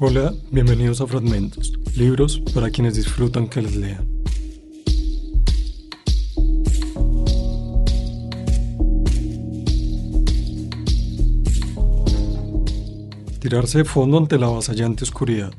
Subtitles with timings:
[0.00, 4.06] Hola, bienvenidos a Fragmentos, libros para quienes disfrutan que les lean.
[13.40, 15.52] Tirarse de fondo ante la avasallante oscuridad,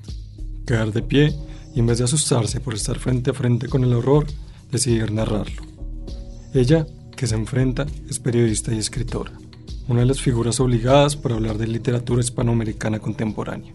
[0.66, 1.36] quedar de pie
[1.76, 4.26] y en vez de asustarse por estar frente a frente con el horror,
[4.72, 5.64] decidir narrarlo.
[6.54, 6.88] Ella,
[7.18, 9.34] que se enfrenta, es periodista y escritora,
[9.90, 13.74] una de las figuras obligadas para hablar de literatura hispanoamericana contemporánea.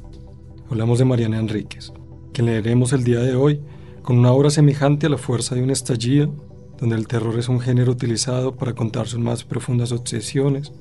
[0.74, 1.92] Hablamos de Mariana Enríquez,
[2.33, 3.60] que leeremos el día de hoy
[4.02, 6.34] con una obra semejante a la fuerza de un estallido,
[6.80, 10.73] donde el terror es un género utilizado para contar sus más profundas obsesiones,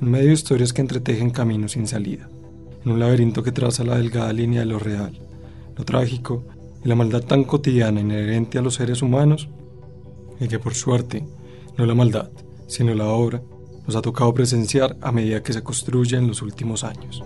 [0.00, 2.30] en medio de historias que entretejen caminos sin salida,
[2.82, 5.20] en un laberinto que traza la delgada línea de lo real,
[5.76, 6.44] lo trágico
[6.82, 9.50] y la maldad tan cotidiana inherente a los seres humanos,
[10.40, 11.26] y que por suerte,
[11.76, 12.30] no la maldad,
[12.68, 13.42] sino la obra,
[13.86, 17.22] nos ha tocado presenciar a medida que se construye en los últimos años.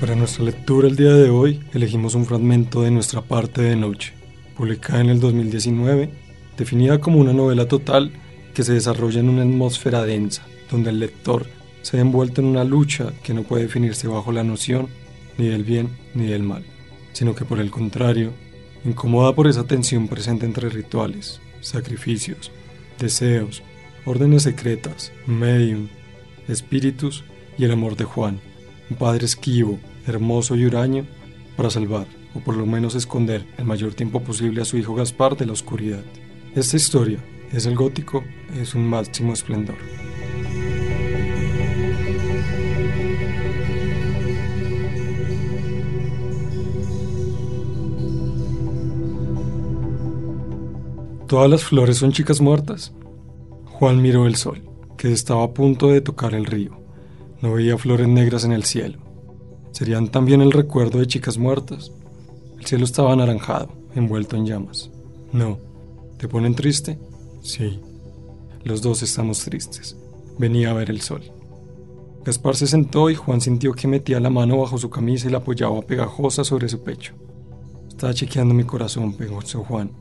[0.00, 4.12] Para nuestra lectura el día de hoy elegimos un fragmento de nuestra parte de noche,
[4.56, 6.08] publicada en el 2019,
[6.56, 8.12] definida como una novela total
[8.54, 11.46] que se desarrolla en una atmósfera densa, donde el lector
[11.82, 14.86] se ve envuelto en una lucha que no puede definirse bajo la noción
[15.36, 16.64] ni del bien ni del mal,
[17.12, 18.30] sino que por el contrario,
[18.84, 22.52] incomoda por esa tensión presente entre rituales, sacrificios,
[23.00, 23.64] deseos,
[24.04, 25.88] órdenes secretas, medium,
[26.46, 27.24] espíritus
[27.58, 28.40] y el amor de Juan,
[28.90, 31.06] un padre esquivo, hermoso y huraño,
[31.56, 35.36] para salvar, o por lo menos esconder el mayor tiempo posible a su hijo Gaspar
[35.36, 36.02] de la oscuridad.
[36.54, 37.18] Esta historia
[37.52, 39.76] es el gótico, es un máximo esplendor.
[51.26, 52.94] ¿Todas las flores son chicas muertas?
[53.66, 54.62] Juan miró el sol,
[54.96, 56.87] que estaba a punto de tocar el río.
[57.40, 58.98] No veía flores negras en el cielo.
[59.70, 61.92] ¿Serían también el recuerdo de chicas muertas?
[62.58, 64.90] El cielo estaba anaranjado, envuelto en llamas.
[65.32, 65.58] No.
[66.18, 66.98] ¿Te ponen triste?
[67.42, 67.80] Sí.
[68.64, 69.96] Los dos estamos tristes.
[70.38, 71.22] Venía a ver el sol.
[72.24, 75.38] Gaspar se sentó y Juan sintió que metía la mano bajo su camisa y la
[75.38, 77.14] apoyaba pegajosa sobre su pecho.
[77.88, 79.92] Estaba chequeando mi corazón, pensó Juan.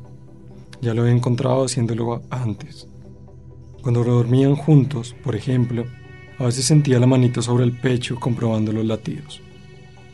[0.81, 2.88] Ya lo había encontrado haciéndolo antes.
[3.81, 5.86] Cuando dormían juntos, por ejemplo,
[6.40, 9.42] a veces sentía la manito sobre el pecho comprobando los latidos.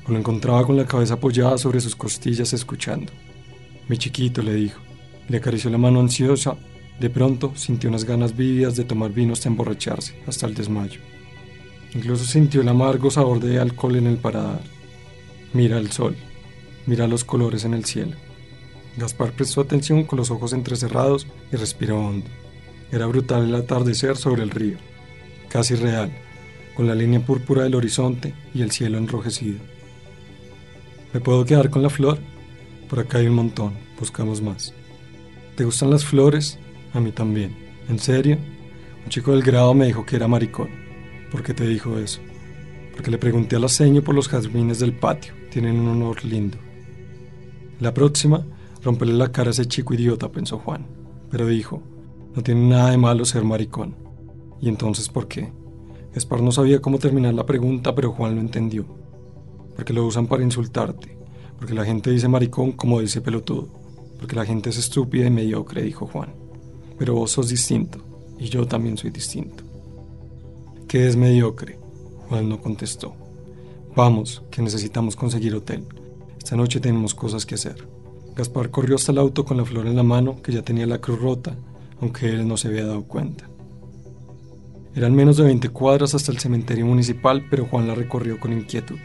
[0.07, 3.11] O lo encontraba con la cabeza apoyada sobre sus costillas escuchando.
[3.87, 4.79] Mi chiquito, le dijo.
[5.27, 6.55] Le acarició la mano ansiosa.
[6.99, 10.99] De pronto sintió unas ganas vívidas de tomar vino hasta emborracharse, hasta el desmayo.
[11.93, 14.61] Incluso sintió el amargo sabor de alcohol en el paradar.
[15.53, 16.15] Mira el sol,
[16.85, 18.15] mira los colores en el cielo.
[18.97, 22.27] Gaspar prestó atención con los ojos entrecerrados y respiró hondo.
[22.91, 24.77] Era brutal el atardecer sobre el río,
[25.53, 26.11] casi real,
[26.75, 29.59] con la línea púrpura del horizonte y el cielo enrojecido.
[31.13, 32.17] ¿Me puedo quedar con la flor?
[32.89, 34.73] Por acá hay un montón, buscamos más.
[35.55, 36.59] ¿Te gustan las flores?
[36.93, 37.55] A mí también.
[37.87, 38.37] ¿En serio?
[39.03, 40.69] Un chico del grado me dijo que era maricón.
[41.31, 42.19] ¿Por qué te dijo eso?
[42.93, 45.33] Porque le pregunté a la seño por los jazmines del patio.
[45.51, 46.57] Tienen un honor lindo.
[47.79, 48.45] La próxima
[48.83, 50.85] Romperle la cara a ese chico idiota, pensó Juan.
[51.31, 51.81] Pero dijo,
[52.35, 53.95] no tiene nada de malo ser maricón.
[54.63, 55.51] ¿Y entonces por qué?
[56.15, 58.85] Gaspar no sabía cómo terminar la pregunta, pero Juan lo entendió.
[59.75, 61.17] Porque lo usan para insultarte.
[61.59, 63.67] Porque la gente dice maricón como dice pelotudo.
[64.17, 66.33] Porque la gente es estúpida y mediocre, dijo Juan.
[66.97, 67.99] Pero vos sos distinto.
[68.39, 69.65] Y yo también soy distinto.
[70.87, 71.77] ¿Qué es mediocre?
[72.29, 73.15] Juan no contestó.
[73.97, 75.83] Vamos, que necesitamos conseguir hotel.
[76.37, 77.85] Esta noche tenemos cosas que hacer.
[78.33, 80.99] Gaspar corrió hasta el auto con la flor en la mano, que ya tenía la
[80.99, 81.53] cruz rota,
[81.99, 83.49] aunque él no se había dado cuenta.
[84.95, 88.99] Eran menos de 20 cuadras hasta el cementerio municipal, pero Juan la recorrió con inquietud.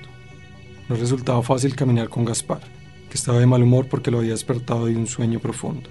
[0.88, 2.60] No resultaba fácil caminar con Gaspar,
[3.08, 5.88] que estaba de mal humor porque lo había despertado de un sueño profundo.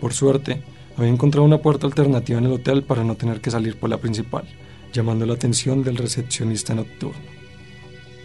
[0.00, 0.62] Por suerte,
[0.96, 3.98] había encontrado una puerta alternativa en el hotel para no tener que salir por la
[3.98, 4.44] principal,
[4.92, 7.36] llamando la atención del recepcionista nocturno.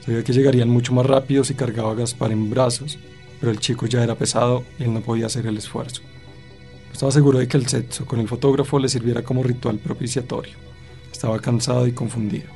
[0.06, 2.98] Sabía que llegarían mucho más rápido si cargaba a Gaspar en brazos
[3.42, 6.04] pero el chico ya era pesado y él no podía hacer el esfuerzo.
[6.92, 10.54] Estaba seguro de que el sexo con el fotógrafo le sirviera como ritual propiciatorio.
[11.12, 12.48] Estaba cansado y confundido.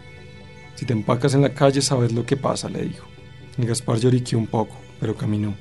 [0.76, 3.06] Si te empacas en la calle sabes lo que pasa, le dijo.
[3.58, 5.56] Y Gaspar lloriqueó un poco, pero caminó.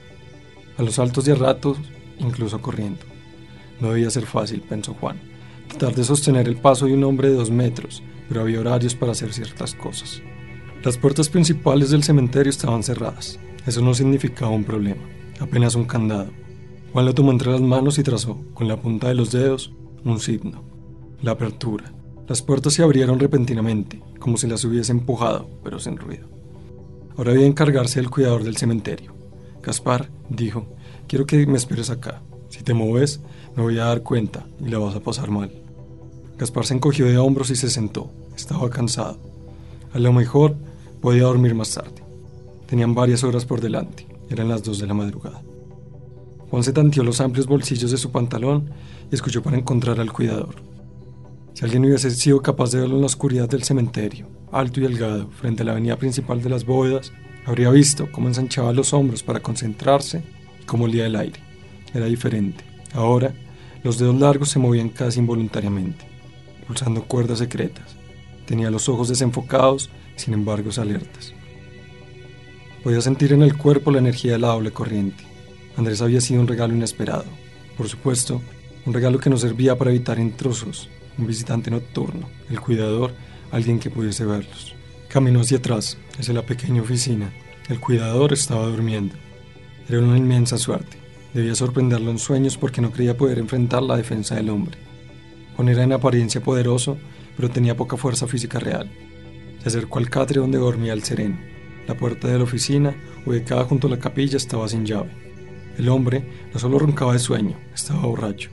[0.77, 1.79] A los altos y a ratos,
[2.19, 3.03] incluso corriendo.
[3.81, 5.21] No debía ser fácil, pensó Juan.
[5.69, 9.13] Tratar de sostener el paso de un hombre de dos metros, pero había horarios para
[9.13, 10.21] hacer ciertas cosas.
[10.83, 13.39] Las puertas principales del cementerio estaban cerradas.
[13.67, 16.31] Eso no significaba un problema apenas un candado.
[16.95, 19.73] Juan lo tomó entre las manos y trazó, con la punta de los dedos,
[20.05, 20.63] un signo.
[21.23, 21.93] La apertura.
[22.29, 26.29] Las puertas se abrieron repentinamente, como si las hubiese empujado, pero sin ruido.
[27.17, 29.13] Ahora debía encargarse del cuidador del cementerio.
[29.61, 30.69] Gaspar dijo,
[31.09, 32.23] quiero que me esperes acá.
[32.49, 33.21] Si te mueves,
[33.57, 35.51] me voy a dar cuenta y la vas a pasar mal.
[36.39, 38.13] Gaspar se encogió de hombros y se sentó.
[38.37, 39.19] Estaba cansado.
[39.93, 40.55] A lo mejor
[41.01, 42.05] podía dormir más tarde.
[42.69, 44.07] Tenían varias horas por delante.
[44.31, 45.43] Eran las dos de la madrugada.
[46.63, 48.71] Se tanteó los amplios bolsillos de su pantalón
[49.11, 50.55] y escuchó para encontrar al cuidador.
[51.53, 55.29] Si alguien hubiese sido capaz de verlo en la oscuridad del cementerio, alto y delgado,
[55.31, 57.13] frente a la avenida principal de las bóvedas,
[57.45, 60.23] habría visto cómo ensanchaba los hombros para concentrarse
[60.63, 61.41] y cómo olía el aire.
[61.93, 62.65] Era diferente.
[62.95, 63.35] Ahora,
[63.83, 66.07] los dedos largos se movían casi involuntariamente,
[66.67, 67.97] pulsando cuerdas secretas.
[68.47, 71.35] Tenía los ojos desenfocados, sin embargo alertas.
[72.83, 75.34] Podía sentir en el cuerpo la energía de la doble corriente.
[75.77, 77.25] Andrés había sido un regalo inesperado.
[77.77, 78.41] Por supuesto,
[78.87, 80.89] un regalo que no servía para evitar intrusos,
[81.19, 83.13] un visitante nocturno, el cuidador,
[83.51, 84.75] alguien que pudiese verlos.
[85.09, 87.33] Caminó hacia atrás, hacia la pequeña oficina.
[87.69, 89.15] El cuidador estaba durmiendo.
[89.89, 90.99] Era una inmensa suerte.
[91.33, 94.79] Debía sorprenderlo en sueños porque no creía poder enfrentar la defensa del hombre.
[95.57, 96.99] Juan era en apariencia poderoso,
[97.37, 98.91] pero tenía poca fuerza física real.
[99.63, 101.39] Se acercó al catre donde dormía el sereno.
[101.87, 102.95] La puerta de la oficina,
[103.27, 105.24] ubicada junto a la capilla, estaba sin llave.
[105.77, 108.51] El hombre no solo roncaba de sueño, estaba borracho.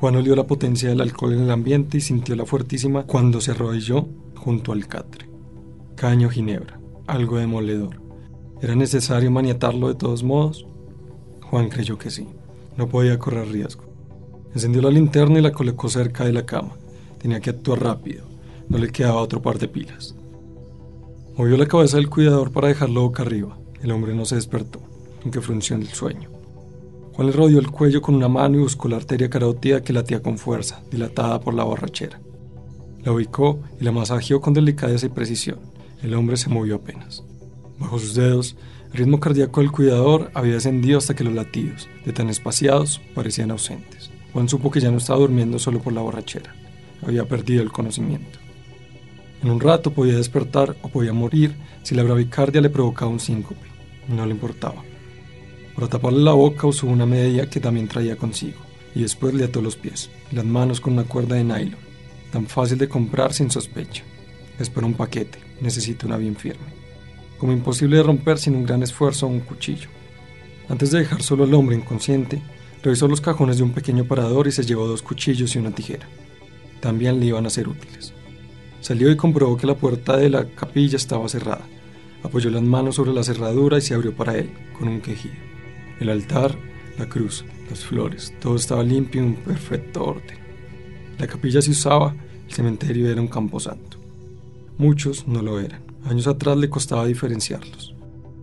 [0.00, 3.50] Juan olió la potencia del alcohol en el ambiente y sintió la fuertísima cuando se
[3.50, 5.28] arrodilló junto al catre.
[5.96, 8.00] Caño ginebra, algo demoledor.
[8.60, 10.66] ¿Era necesario maniatarlo de todos modos?
[11.42, 12.28] Juan creyó que sí.
[12.76, 13.84] No podía correr riesgo.
[14.54, 16.76] Encendió la linterna y la colocó cerca de la cama.
[17.18, 18.24] Tenía que actuar rápido.
[18.68, 20.14] No le quedaba otro par de pilas.
[21.36, 23.58] Movió la cabeza del cuidador para dejarlo boca arriba.
[23.82, 24.80] El hombre no se despertó,
[25.22, 26.37] aunque frunció el sueño.
[27.18, 30.22] Juan le rodeó el cuello con una mano y buscó la arteria carótida que latía
[30.22, 32.20] con fuerza, dilatada por la borrachera.
[33.02, 35.58] La ubicó y la masajeó con delicadeza y precisión.
[36.00, 37.24] El hombre se movió apenas.
[37.76, 38.54] Bajo sus dedos,
[38.92, 43.50] el ritmo cardíaco del cuidador había descendido hasta que los latidos, de tan espaciados, parecían
[43.50, 44.12] ausentes.
[44.32, 46.54] Juan supo que ya no estaba durmiendo solo por la borrachera.
[47.04, 48.38] Había perdido el conocimiento.
[49.42, 53.66] En un rato podía despertar o podía morir si la bravicardia le provocaba un síncope.
[54.06, 54.84] No le importaba.
[55.78, 58.58] Para taparle la boca usó una media que también traía consigo,
[58.96, 61.76] y después le ató los pies y las manos con una cuerda de nylon,
[62.32, 64.02] tan fácil de comprar sin sospecha.
[64.58, 66.66] Espero un paquete, necesito una bien firme.
[67.38, 69.88] Como imposible de romper sin un gran esfuerzo un cuchillo.
[70.68, 72.42] Antes de dejar solo al hombre inconsciente,
[72.82, 76.08] revisó los cajones de un pequeño parador y se llevó dos cuchillos y una tijera.
[76.80, 78.12] También le iban a ser útiles.
[78.80, 81.68] Salió y comprobó que la puerta de la capilla estaba cerrada.
[82.24, 85.47] Apoyó las manos sobre la cerradura y se abrió para él, con un quejido.
[86.00, 86.56] El altar,
[86.98, 90.38] la cruz, las flores, todo estaba limpio y en perfecto orden.
[91.18, 92.14] La capilla se usaba,
[92.46, 93.98] el cementerio era un camposanto.
[94.78, 95.82] Muchos no lo eran.
[96.04, 97.94] Años atrás le costaba diferenciarlos.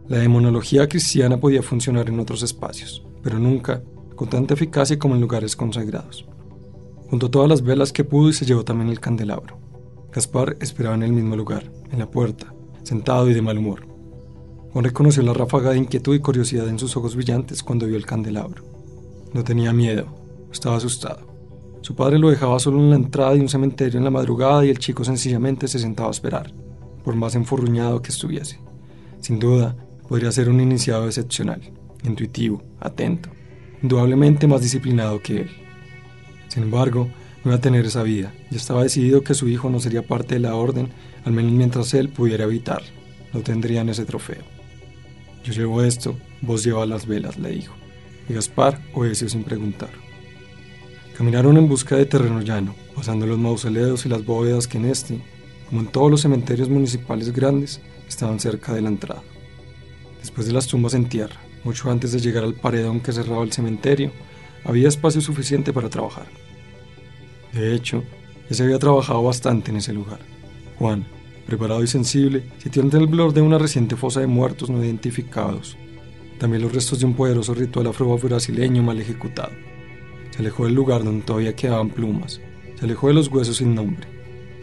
[0.07, 3.81] La demonología cristiana podía funcionar en otros espacios, pero nunca
[4.15, 6.25] con tanta eficacia como en lugares consagrados.
[7.09, 9.57] Juntó todas las velas que pudo y se llevó también el candelabro.
[10.11, 12.53] Gaspar esperaba en el mismo lugar, en la puerta,
[12.83, 13.94] sentado y de mal humor.
[14.75, 18.05] Juan reconoció la ráfaga de inquietud y curiosidad en sus ojos brillantes cuando vio el
[18.05, 18.61] candelabro.
[19.31, 20.05] No tenía miedo,
[20.51, 21.21] estaba asustado.
[21.79, 24.69] Su padre lo dejaba solo en la entrada de un cementerio en la madrugada y
[24.69, 26.51] el chico sencillamente se sentaba a esperar,
[27.05, 28.59] por más enfurruñado que estuviese.
[29.21, 29.77] Sin duda,
[30.09, 31.61] podría ser un iniciado excepcional,
[32.03, 33.29] intuitivo, atento,
[33.81, 35.51] indudablemente más disciplinado que él.
[36.49, 37.07] Sin embargo,
[37.45, 38.33] no iba a tener esa vida.
[38.51, 40.89] Ya estaba decidido que su hijo no sería parte de la orden,
[41.23, 42.89] al menos mientras él pudiera evitarlo.
[43.31, 44.54] No tendrían ese trofeo.
[45.45, 47.75] Yo llevo esto, vos llevas las velas, le dijo.
[48.27, 49.91] Y Gaspar obedeció sin preguntar.
[51.15, 55.21] Caminaron en busca de terreno llano, pasando los mausoleos y las bóvedas que en este,
[55.69, 59.21] como en todos los cementerios municipales grandes, estaban cerca de la entrada.
[60.19, 63.53] Después de las tumbas en tierra, mucho antes de llegar al paredón que cerraba el
[63.53, 64.11] cementerio,
[64.63, 66.25] había espacio suficiente para trabajar.
[67.53, 68.03] De hecho,
[68.49, 70.19] ya se había trabajado bastante en ese lugar.
[70.79, 71.05] Juan,
[71.45, 75.77] preparado y sensible, sitió ante el blor de una reciente fosa de muertos no identificados.
[76.39, 79.51] También los restos de un poderoso ritual afro-brasileño mal ejecutado.
[80.31, 82.41] Se alejó del lugar donde todavía quedaban plumas.
[82.77, 84.07] Se alejó de los huesos sin nombre.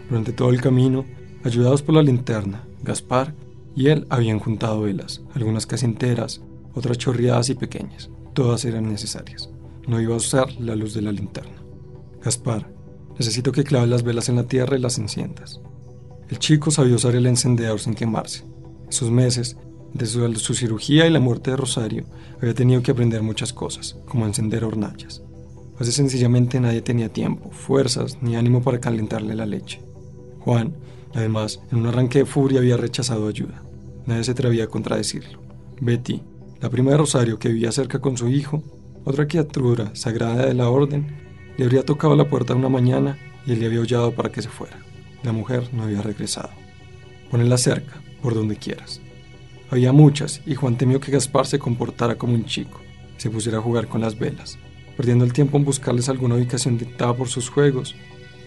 [0.08, 1.06] Durante todo el camino,
[1.44, 3.34] ayudados por la linterna, Gaspar
[3.74, 6.42] y él habían juntado velas, algunas casi enteras,
[6.74, 8.10] otras chorreadas y pequeñas.
[8.34, 9.50] Todas eran necesarias.
[9.86, 11.62] No iba a usar la luz de la linterna.
[12.22, 12.68] Gaspar,
[13.18, 15.60] Necesito que claves las velas en la tierra y las enciendas.
[16.32, 18.42] El chico sabía usar el encendedor sin quemarse.
[18.88, 19.58] Esos meses
[19.92, 22.06] Desde su cirugía y la muerte de Rosario,
[22.40, 25.22] había tenido que aprender muchas cosas, como encender hornallas.
[25.76, 29.82] A veces sencillamente nadie tenía tiempo, fuerzas ni ánimo para calentarle la leche.
[30.38, 30.74] Juan,
[31.12, 33.62] además, en un arranque de furia había rechazado ayuda.
[34.06, 35.38] Nadie se atrevía a contradecirlo.
[35.82, 36.22] Betty,
[36.62, 38.62] la prima de Rosario que vivía cerca con su hijo,
[39.04, 41.14] otra criatura sagrada de la orden,
[41.58, 44.48] le habría tocado la puerta una mañana y él le había hollado para que se
[44.48, 44.91] fuera.
[45.22, 46.50] La mujer no había regresado.
[47.30, 49.00] Ponela cerca, por donde quieras.
[49.70, 52.80] Había muchas, y Juan temió que Gaspar se comportara como un chico,
[53.16, 54.58] se pusiera a jugar con las velas,
[54.96, 57.94] perdiendo el tiempo en buscarles alguna ubicación dictada por sus juegos,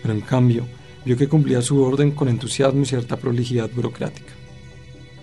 [0.01, 0.65] pero en cambio
[1.03, 4.33] vio que cumplía su orden con entusiasmo y cierta prolijidad burocrática.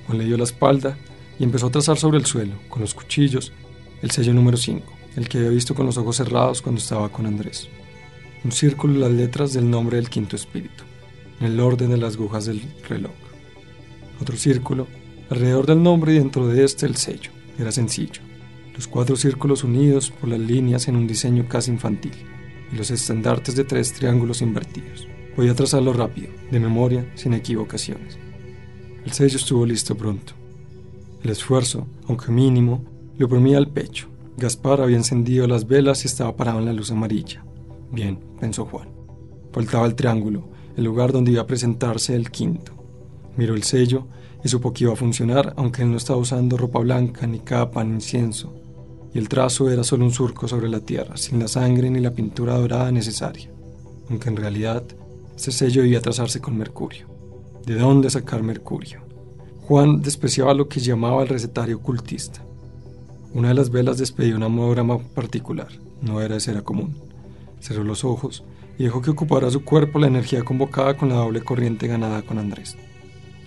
[0.06, 0.97] Juan le dio la espalda
[1.38, 3.52] y empezó a trazar sobre el suelo, con los cuchillos,
[4.00, 4.85] el sello número 5,
[5.16, 7.68] el que había visto con los ojos cerrados cuando estaba con Andrés.
[8.44, 10.82] Un círculo y las letras del nombre del quinto espíritu,
[11.44, 13.12] el orden de las agujas del reloj.
[14.20, 14.87] Otro círculo,
[15.30, 17.30] alrededor del nombre y dentro de este el sello.
[17.58, 18.22] Era sencillo.
[18.75, 22.12] Los cuatro círculos unidos por las líneas en un diseño casi infantil,
[22.72, 25.06] y los estandartes de tres triángulos invertidos.
[25.37, 28.18] Podía trazarlo rápido, de memoria, sin equivocaciones.
[29.04, 30.32] El sello estuvo listo pronto.
[31.22, 32.84] El esfuerzo, aunque mínimo,
[33.18, 34.08] le oprimía al pecho.
[34.37, 37.44] Gaspar había encendido las velas y estaba parado en la luz amarilla.
[37.90, 38.88] Bien, pensó Juan.
[39.52, 42.73] Faltaba el triángulo, el lugar donde iba a presentarse el quinto.
[43.37, 44.07] Miró el sello
[44.45, 47.85] y supo que iba a funcionar, aunque él no estaba usando ropa blanca, ni capa,
[47.85, 48.52] ni incienso.
[49.14, 52.12] Y el trazo era solo un surco sobre la tierra, sin la sangre ni la
[52.12, 53.50] pintura dorada necesaria.
[54.09, 54.83] Aunque en realidad,
[55.37, 57.07] ese sello debía trazarse con mercurio.
[57.67, 59.00] ¿De dónde sacar mercurio?
[59.62, 62.45] Juan despreciaba lo que llamaba el recetario ocultista.
[63.35, 65.69] Una de las velas despedía un amograma particular,
[66.00, 66.97] no era de cera común.
[67.61, 68.45] Cerró los ojos
[68.82, 72.36] y dejó que ocupara su cuerpo la energía convocada con la doble corriente ganada con
[72.36, 72.76] Andrés.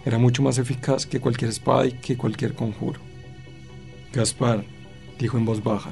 [0.05, 3.01] Era mucho más eficaz que cualquier espada y que cualquier conjuro.
[4.13, 4.63] Gaspar,
[5.19, 5.91] dijo en voz baja,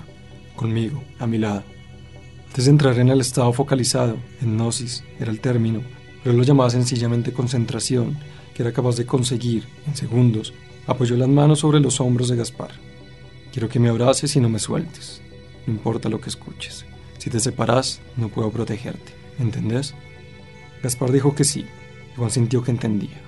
[0.56, 1.62] conmigo, a mi lado.
[2.48, 5.82] Antes de entrar en el estado focalizado, en gnosis era el término,
[6.24, 8.18] pero lo llamaba sencillamente concentración,
[8.54, 10.54] que era capaz de conseguir, en segundos,
[10.88, 12.72] apoyó las manos sobre los hombros de Gaspar.
[13.52, 15.22] Quiero que me abraces y no me sueltes,
[15.68, 16.86] no importa lo que escuches.
[17.18, 19.23] Si te separas, no puedo protegerte.
[19.40, 19.94] ¿Entendés?
[20.82, 21.66] Gaspar dijo que sí,
[22.16, 23.22] Juan sintió que entendía.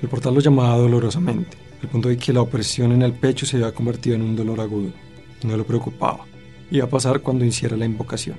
[0.00, 3.56] El portal lo llamaba dolorosamente, al punto de que la opresión en el pecho se
[3.56, 4.90] había convertido en un dolor agudo.
[5.44, 6.24] No lo preocupaba.
[6.70, 8.36] Iba a pasar cuando hiciera la invocación.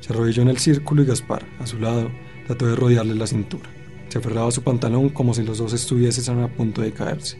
[0.00, 2.10] Se arrodilló en el círculo y Gaspar, a su lado,
[2.46, 3.70] trató de rodearle la cintura.
[4.08, 7.38] Se aferraba a su pantalón como si los dos estuviesen a punto de caerse.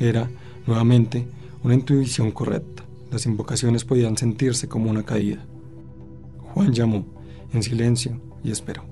[0.00, 0.30] Era,
[0.66, 1.28] nuevamente,
[1.62, 2.84] una intuición correcta.
[3.10, 5.46] Las invocaciones podían sentirse como una caída.
[6.38, 7.06] Juan llamó,
[7.52, 8.84] en silencio, y esperó.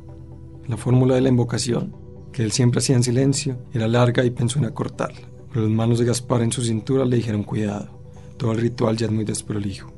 [0.69, 1.95] La fórmula de la invocación,
[2.33, 5.99] que él siempre hacía en silencio, era larga y pensó en acortarla, pero las manos
[5.99, 7.89] de Gaspar en su cintura le dijeron cuidado.
[8.37, 9.93] Todo el ritual ya es muy desprolijo.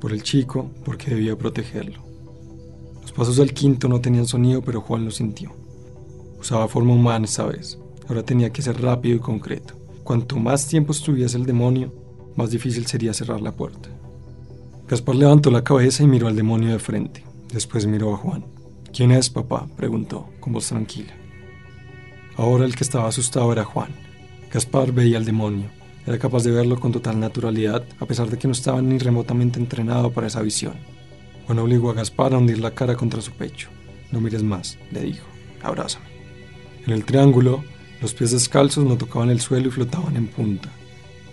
[0.00, 2.00] Por el chico, porque debía protegerlo.
[3.02, 5.52] Los pasos del quinto no tenían sonido, pero Juan lo sintió.
[6.38, 7.78] Usaba forma humana esta vez.
[8.08, 9.74] Ahora tenía que ser rápido y concreto.
[10.04, 11.92] Cuanto más tiempo estuviese el demonio,
[12.36, 13.88] más difícil sería cerrar la puerta.
[14.86, 17.24] Gaspar levantó la cabeza y miró al demonio de frente.
[17.56, 18.44] Después miró a Juan.
[18.94, 19.66] ¿Quién es, papá?
[19.78, 21.14] preguntó, con voz tranquila.
[22.36, 23.94] Ahora el que estaba asustado era Juan.
[24.52, 25.70] Gaspar veía al demonio.
[26.06, 29.58] Era capaz de verlo con total naturalidad, a pesar de que no estaba ni remotamente
[29.58, 30.74] entrenado para esa visión.
[31.46, 33.70] Juan obligó a Gaspar a hundir la cara contra su pecho.
[34.12, 35.26] No mires más, le dijo.
[35.62, 36.04] Abrázame.
[36.86, 37.64] En el triángulo,
[38.02, 40.68] los pies descalzos no tocaban el suelo y flotaban en punta,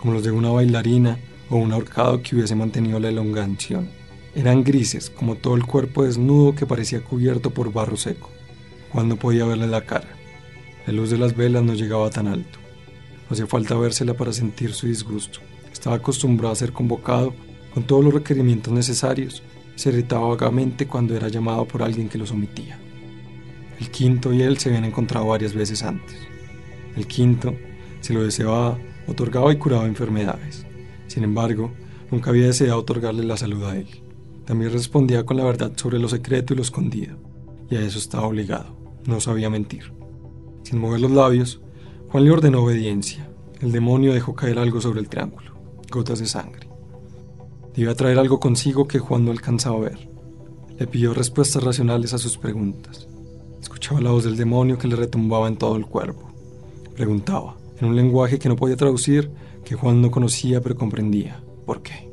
[0.00, 1.18] como los de una bailarina
[1.50, 4.03] o un ahorcado que hubiese mantenido la elongación.
[4.34, 8.30] Eran grises, como todo el cuerpo desnudo que parecía cubierto por barro seco.
[8.90, 10.08] Juan no podía verle la cara.
[10.86, 12.58] La luz de las velas no llegaba tan alto.
[13.28, 15.40] No hacía falta vérsela para sentir su disgusto.
[15.72, 17.34] Estaba acostumbrado a ser convocado
[17.72, 19.42] con todos los requerimientos necesarios
[19.74, 22.78] se irritaba vagamente cuando era llamado por alguien que los omitía.
[23.80, 26.16] El quinto y él se habían encontrado varias veces antes.
[26.96, 27.56] El quinto,
[28.00, 30.64] si lo deseaba, otorgaba y curaba enfermedades.
[31.08, 31.72] Sin embargo,
[32.10, 34.03] nunca había deseado otorgarle la salud a él.
[34.44, 37.16] También respondía con la verdad sobre lo secreto y lo escondido,
[37.70, 38.76] y a eso estaba obligado.
[39.06, 39.92] No sabía mentir.
[40.62, 41.60] Sin mover los labios,
[42.10, 43.28] Juan le ordenó obediencia.
[43.60, 45.52] El demonio dejó caer algo sobre el triángulo,
[45.90, 46.68] gotas de sangre.
[47.74, 50.08] Debía traer algo consigo que Juan no alcanzaba a ver.
[50.78, 53.08] Le pidió respuestas racionales a sus preguntas.
[53.60, 56.30] Escuchaba la voz del demonio que le retumbaba en todo el cuerpo.
[56.94, 59.30] Preguntaba, en un lenguaje que no podía traducir,
[59.64, 61.42] que Juan no conocía pero comprendía.
[61.66, 62.08] ¿Por qué?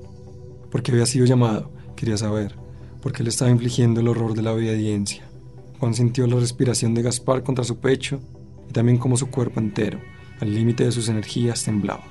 [0.72, 2.56] Porque había sido llamado, quería saber,
[3.00, 5.24] porque le estaba infligiendo el horror de la obediencia.
[5.80, 8.20] Juan sintió la respiración de Gaspar contra su pecho
[8.68, 10.00] y también como su cuerpo entero,
[10.40, 12.04] al límite de sus energías, temblaba.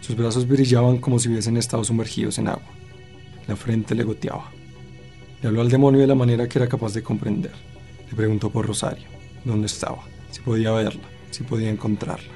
[0.00, 2.70] Sus brazos brillaban como si hubiesen estado sumergidos en agua.
[3.48, 4.48] La frente le goteaba.
[5.42, 7.52] Le habló al demonio de la manera que era capaz de comprender.
[8.08, 9.08] Le preguntó por Rosario,
[9.44, 12.32] dónde estaba, si podía verla, si podía encontrarla.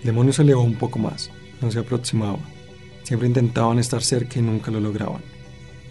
[0.00, 1.30] El demonio se elevó un poco más,
[1.62, 2.40] no se aproximaba.
[3.04, 5.33] Siempre intentaban estar cerca y nunca lo lograban.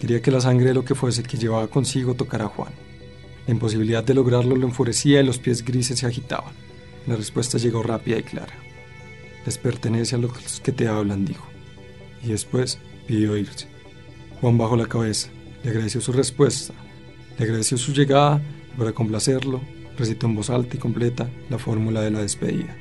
[0.03, 2.73] Quería que la sangre de lo que fuese que llevaba consigo tocara a Juan.
[3.47, 6.53] La imposibilidad de lograrlo lo enfurecía y los pies grises se agitaban.
[7.07, 8.53] La respuesta llegó rápida y clara.
[9.45, 11.47] Les pertenece a los que te hablan, dijo.
[12.21, 13.67] Y después pidió irse.
[14.41, 15.29] Juan bajó la cabeza,
[15.63, 16.73] le agradeció su respuesta,
[17.37, 18.41] le agradeció su llegada
[18.75, 19.61] y para complacerlo
[19.97, 22.75] recitó en voz alta y completa la fórmula de la despedida.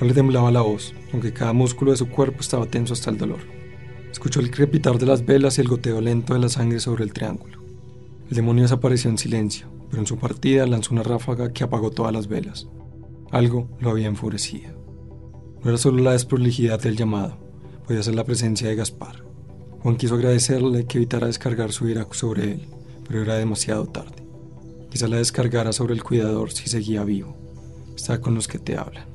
[0.00, 3.18] No le temblaba la voz, aunque cada músculo de su cuerpo estaba tenso hasta el
[3.18, 3.56] dolor.
[4.10, 7.12] Escuchó el crepitar de las velas y el goteo lento de la sangre sobre el
[7.12, 7.60] triángulo.
[8.28, 12.12] El demonio desapareció en silencio, pero en su partida lanzó una ráfaga que apagó todas
[12.12, 12.68] las velas.
[13.30, 14.74] Algo lo había enfurecido.
[15.62, 17.38] No era solo la desprolijidad del llamado,
[17.86, 19.24] podía ser la presencia de Gaspar.
[19.80, 22.68] Juan quiso agradecerle que evitara descargar su ira sobre él,
[23.06, 24.26] pero era demasiado tarde.
[24.90, 27.36] Quizá la descargara sobre el cuidador si seguía vivo.
[27.94, 29.06] Está con los que te hablan.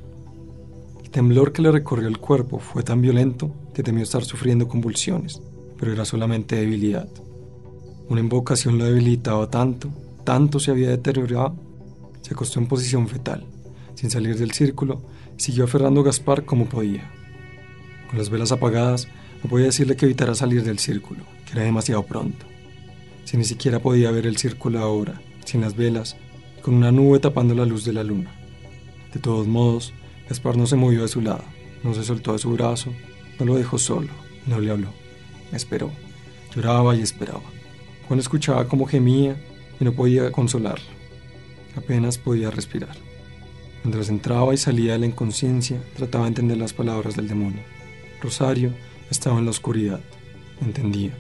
[1.04, 5.42] El temblor que le recorrió el cuerpo fue tan violento que temió estar sufriendo convulsiones,
[5.78, 7.08] pero era solamente debilidad.
[8.10, 9.90] Una invocación lo debilitaba tanto,
[10.24, 11.56] tanto se había deteriorado,
[12.22, 13.46] se acostó en posición fetal,
[13.96, 15.02] sin salir del círculo
[15.42, 17.10] Siguió aferrando a Gaspar como podía.
[18.08, 19.08] Con las velas apagadas,
[19.44, 22.46] no podía decirle que evitara salir del círculo, que era demasiado pronto.
[23.26, 26.16] Si ni siquiera podía ver el círculo ahora, sin las velas,
[26.62, 28.32] con una nube tapando la luz de la luna.
[29.12, 29.94] De todos modos,
[30.30, 31.44] Gaspar no se movió de su lado,
[31.84, 32.94] no se soltó de su brazo,
[33.42, 34.10] no lo dejó solo,
[34.46, 34.90] no le habló.
[35.52, 35.92] Esperó,
[36.54, 37.42] lloraba y esperaba.
[38.08, 39.36] Juan escuchaba cómo gemía
[39.80, 40.86] y no podía consolarlo.
[41.76, 42.96] Apenas podía respirar.
[43.84, 47.64] Mientras entraba y salía de la inconsciencia, trataba de entender las palabras del demonio.
[48.22, 48.74] Rosario
[49.10, 50.02] estaba en la oscuridad.
[50.62, 51.18] Entendía.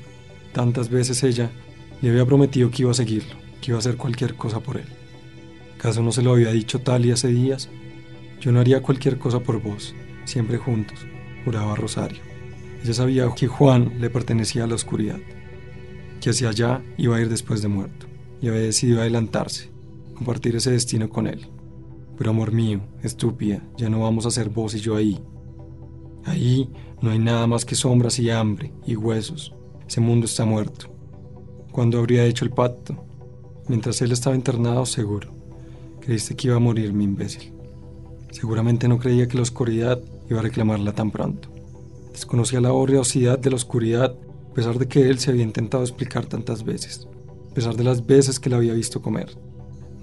[0.53, 1.49] Tantas veces ella
[2.03, 4.85] le había prometido que iba a seguirlo, que iba a hacer cualquier cosa por él.
[5.75, 7.67] ¿Acaso no se lo había dicho tal y hace días?
[8.39, 10.99] Yo no haría cualquier cosa por vos, siempre juntos,
[11.43, 12.21] juraba Rosario.
[12.83, 15.19] Ella sabía que Juan le pertenecía a la oscuridad,
[16.19, 18.07] que hacia allá iba a ir después de muerto,
[18.41, 19.71] y había decidido adelantarse,
[20.15, 21.47] compartir ese destino con él.
[22.17, 25.19] Pero amor mío, estúpida, ya no vamos a ser vos y yo ahí.
[26.25, 26.69] Ahí
[27.01, 29.53] no hay nada más que sombras y hambre y huesos.
[29.87, 30.87] Ese mundo está muerto.
[31.71, 33.05] ¿Cuándo habría hecho el pacto?
[33.67, 35.33] Mientras él estaba internado, seguro.
[35.99, 37.53] Creíste que iba a morir, mi imbécil.
[38.31, 41.49] Seguramente no creía que la oscuridad iba a reclamarla tan pronto.
[42.11, 44.15] Desconocía la horrorosidad de la oscuridad,
[44.49, 47.07] a pesar de que él se había intentado explicar tantas veces,
[47.51, 49.37] a pesar de las veces que la había visto comer.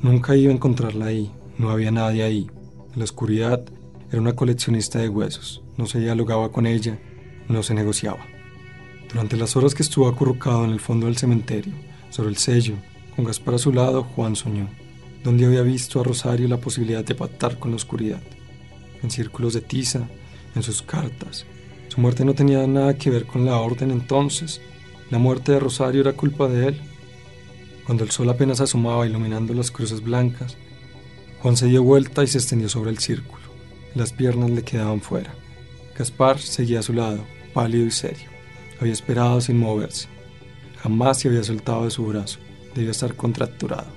[0.02, 2.50] Nunca iba a encontrarla ahí, no había nadie ahí.
[2.94, 3.64] La oscuridad
[4.10, 5.62] era una coleccionista de huesos.
[5.76, 6.98] No se dialogaba con ella,
[7.48, 8.24] no se negociaba.
[9.10, 11.74] Durante las horas que estuvo acurrucado en el fondo del cementerio,
[12.10, 12.74] sobre el sello,
[13.16, 14.68] con Gaspar a su lado, Juan soñó,
[15.24, 18.20] donde había visto a Rosario la posibilidad de pactar con la oscuridad.
[19.02, 20.08] En círculos de tiza,
[20.54, 21.46] en sus cartas.
[21.88, 24.60] Su muerte no tenía nada que ver con la orden entonces.
[25.10, 26.80] La muerte de Rosario era culpa de él.
[27.86, 30.56] Cuando el sol apenas asomaba iluminando las cruces blancas,
[31.40, 33.42] Juan se dio vuelta y se extendió sobre el círculo.
[33.94, 35.34] Las piernas le quedaban fuera.
[35.96, 38.28] Gaspar seguía a su lado, pálido y serio.
[38.80, 40.08] Había esperado sin moverse.
[40.82, 42.38] Jamás se había soltado de su brazo.
[42.74, 43.88] Debía estar contracturado.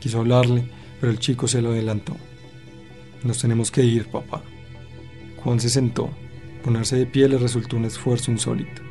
[0.00, 0.64] Quiso hablarle,
[1.00, 2.16] pero el chico se lo adelantó.
[3.24, 4.42] Nos tenemos que ir, papá.
[5.42, 6.10] Juan se sentó.
[6.64, 8.82] Ponerse de pie le resultó un esfuerzo insólito.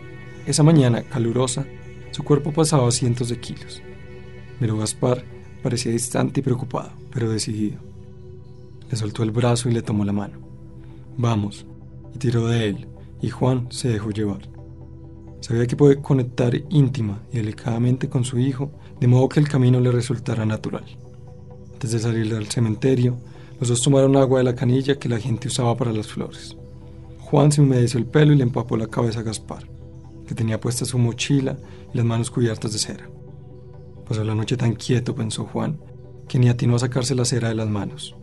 [0.46, 1.66] Esa mañana, calurosa,
[2.12, 3.82] su cuerpo pasaba cientos de kilos.
[4.60, 5.24] Pero Gaspar
[5.64, 7.78] parecía distante y preocupado pero decidido.
[8.90, 10.40] Le soltó el brazo y le tomó la mano.
[11.18, 11.66] Vamos,
[12.16, 12.88] y tiró de él,
[13.22, 14.50] y Juan se dejó llevar.
[15.42, 19.80] Sabía que puede conectar íntima y delicadamente con su hijo, de modo que el camino
[19.80, 20.86] le resultara natural.
[21.74, 23.18] Antes de salir del cementerio,
[23.62, 26.58] los dos tomaron agua de la canilla que la gente usaba para las flores.
[27.20, 29.70] Juan se humedeció el pelo y le empapó la cabeza a Gaspar,
[30.26, 31.60] que tenía puesta su mochila
[31.94, 33.08] y las manos cubiertas de cera.
[34.08, 35.80] Pasó la noche tan quieto, pensó Juan,
[36.28, 38.16] que ni atinó a sacarse la cera de las manos.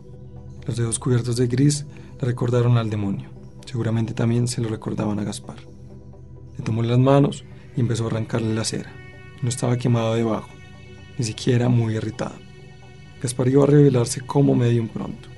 [0.67, 1.85] Los dedos cubiertos de gris
[2.19, 3.29] le recordaron al demonio.
[3.65, 5.59] Seguramente también se lo recordaban a Gaspar.
[6.57, 7.45] Le tomó las manos
[7.77, 8.91] y empezó a arrancarle la cera.
[9.41, 10.49] No estaba quemado debajo,
[11.17, 12.35] ni siquiera muy irritado.
[13.21, 15.28] Gaspar iba a revelarse como medio pronto.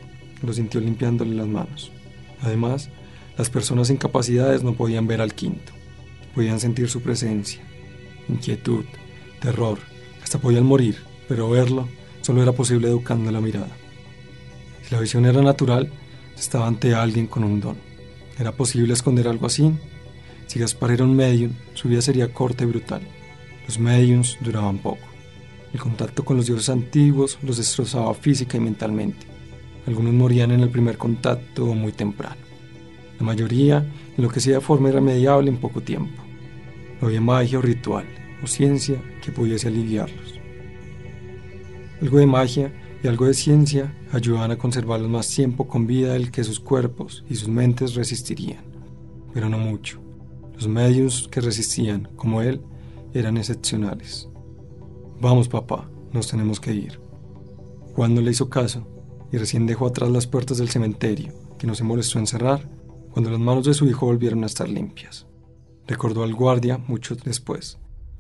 [0.42, 1.92] Lo sintió limpiándole las manos.
[2.42, 2.90] Además,
[3.38, 5.72] las personas sin capacidades no podían ver al quinto.
[6.34, 7.62] Podían sentir su presencia,
[8.30, 8.86] inquietud,
[9.40, 9.80] terror,
[10.24, 11.88] hasta podían morir, pero verlo
[12.22, 13.76] Solo era posible educando la mirada.
[14.84, 15.92] Si la visión era natural,
[16.38, 17.78] estaba ante alguien con un don.
[18.40, 19.72] ¿Era posible esconder algo así?
[20.46, 23.02] Si Gaspar era un medium, su vida sería corta y brutal.
[23.66, 25.02] Los mediums duraban poco.
[25.74, 29.26] El contacto con los dioses antiguos los destrozaba física y mentalmente.
[29.88, 32.42] Algunos morían en el primer contacto o muy temprano.
[33.20, 33.86] La mayoría
[34.18, 36.22] enloquecía de forma irremediable en poco tiempo.
[37.00, 38.06] No había magia o ritual
[38.44, 40.40] o ciencia que pudiese aliviarlos.
[42.02, 42.72] Algo de magia
[43.04, 47.24] y algo de ciencia ayudaban a conservarlos más tiempo con vida del que sus cuerpos
[47.30, 48.64] y sus mentes resistirían,
[49.34, 50.00] pero no mucho.
[50.54, 52.62] Los medios que resistían, como él,
[53.14, 54.30] eran excepcionales.
[55.20, 57.00] Vamos, papá, nos tenemos que ir.
[57.96, 58.88] Juan no le hizo caso
[59.32, 62.68] y recién dejó atrás las puertas del cementerio, que no se molestó en cerrar,
[63.12, 65.26] cuando las manos de su hijo volvieron a estar limpias.
[65.88, 67.78] Recordó al guardia mucho después,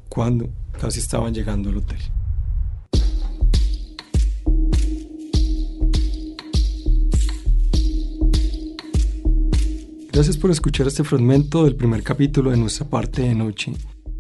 [0.10, 2.00] cuando casi estaban llegando al hotel.
[10.12, 13.74] Gracias por escuchar este fragmento del primer capítulo de nuestra parte de noche,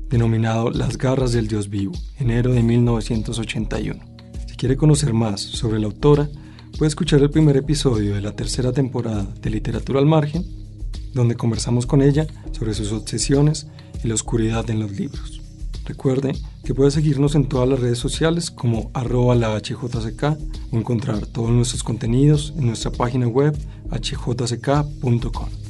[0.10, 4.00] denominado Las garras del Dios vivo, enero de 1981.
[4.48, 6.30] Si quiere conocer más sobre la autora,
[6.78, 10.46] puede escuchar el primer episodio de la tercera temporada de Literatura al Margen,
[11.14, 13.68] donde conversamos con ella sobre sus obsesiones
[14.04, 15.42] y la oscuridad en los libros.
[15.86, 20.38] Recuerde que puede seguirnos en todas las redes sociales como arroba la HJCK
[20.72, 23.58] o encontrar todos nuestros contenidos en nuestra página web
[23.92, 25.61] hjck.com.